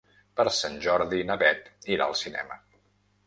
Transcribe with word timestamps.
Per 0.39 0.45
Sant 0.59 0.77
Jordi 0.85 1.19
na 1.31 1.37
Bet 1.43 1.69
irà 1.97 2.09
al 2.13 2.17
cinema. 2.25 2.57